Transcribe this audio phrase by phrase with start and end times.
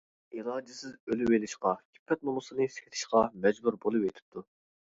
[0.37, 4.49] ئىلاجسىز ئۆلۈۋېلىشقا، ئىپپەت-نومۇسىنى سېتىشقا مەجبۇر بولۇۋېتىپتۇ.